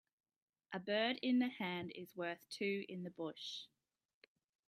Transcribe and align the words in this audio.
A 0.73 0.79
bird 0.79 1.19
in 1.21 1.37
the 1.37 1.47
hand 1.47 1.91
is 1.93 2.15
worth 2.15 2.49
two 2.49 2.85
in 2.89 3.03
the 3.03 3.11
bush 3.11 3.65